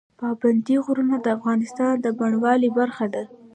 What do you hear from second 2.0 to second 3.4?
بڼوالۍ برخه ده.